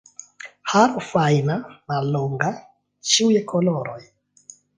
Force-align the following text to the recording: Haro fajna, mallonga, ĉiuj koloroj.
Haro 0.71 1.01
fajna, 1.09 1.57
mallonga, 1.91 2.49
ĉiuj 3.13 3.37
koloroj. 3.53 4.01